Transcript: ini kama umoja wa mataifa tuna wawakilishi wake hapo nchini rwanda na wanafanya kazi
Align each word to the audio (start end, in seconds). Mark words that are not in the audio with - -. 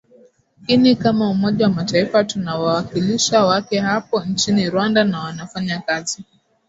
ini 0.67 0.95
kama 0.95 1.29
umoja 1.29 1.65
wa 1.65 1.71
mataifa 1.73 2.23
tuna 2.23 2.55
wawakilishi 2.59 3.35
wake 3.35 3.79
hapo 3.79 4.19
nchini 4.23 4.69
rwanda 4.69 5.03
na 5.03 5.19
wanafanya 5.19 5.79
kazi 5.81 6.25